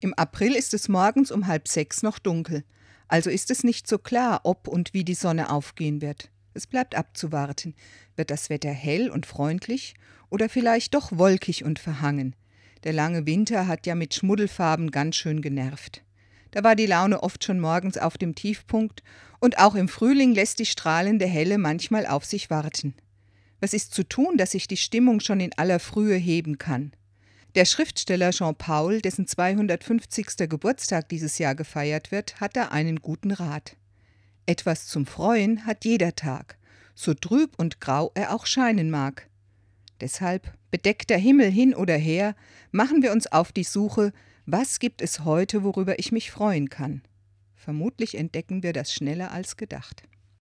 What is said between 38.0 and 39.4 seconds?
er auch scheinen mag.